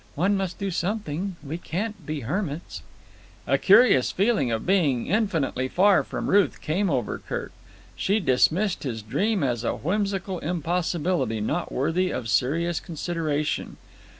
One 0.15 0.35
must 0.35 0.57
do 0.57 0.71
something. 0.71 1.35
We 1.43 1.59
can't 1.59 2.07
be 2.07 2.21
hermits." 2.21 2.81
A 3.45 3.59
curious 3.59 4.11
feeling 4.11 4.49
of 4.51 4.65
being 4.65 5.05
infinitely 5.05 5.67
far 5.67 6.03
from 6.03 6.27
Ruth 6.27 6.59
came 6.59 6.89
over 6.89 7.19
Kirk. 7.19 7.51
She 7.95 8.19
dismissed 8.19 8.81
his 8.81 9.03
dream 9.03 9.43
as 9.43 9.63
a 9.63 9.73
whimsical 9.75 10.39
impossibility 10.39 11.39
not 11.39 11.71
worthy 11.71 12.09
of 12.09 12.29
serious 12.29 12.79
consideration. 12.79 13.77